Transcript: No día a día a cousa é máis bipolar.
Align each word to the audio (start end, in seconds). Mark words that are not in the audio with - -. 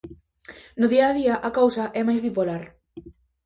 No 0.79 0.87
día 0.93 1.05
a 1.09 1.15
día 1.19 1.35
a 1.47 1.49
cousa 1.59 1.83
é 1.99 2.01
máis 2.07 2.19
bipolar. 2.25 2.63